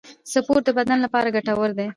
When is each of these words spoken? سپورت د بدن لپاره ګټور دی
سپورت 0.33 0.63
د 0.65 0.69
بدن 0.77 0.97
لپاره 1.05 1.33
ګټور 1.35 1.69
دی 1.77 1.87